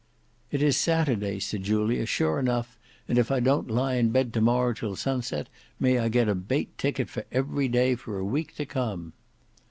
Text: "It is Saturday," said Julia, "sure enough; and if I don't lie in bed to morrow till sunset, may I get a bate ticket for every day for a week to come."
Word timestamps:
"It 0.49 0.63
is 0.63 0.77
Saturday," 0.77 1.39
said 1.39 1.61
Julia, 1.61 2.07
"sure 2.07 2.39
enough; 2.39 2.79
and 3.07 3.19
if 3.19 3.29
I 3.29 3.39
don't 3.39 3.69
lie 3.69 3.97
in 3.97 4.09
bed 4.09 4.33
to 4.33 4.41
morrow 4.41 4.73
till 4.73 4.95
sunset, 4.95 5.47
may 5.79 5.99
I 5.99 6.09
get 6.09 6.27
a 6.27 6.33
bate 6.33 6.75
ticket 6.79 7.07
for 7.07 7.23
every 7.31 7.67
day 7.67 7.93
for 7.93 8.17
a 8.17 8.25
week 8.25 8.55
to 8.55 8.65
come." 8.65 9.13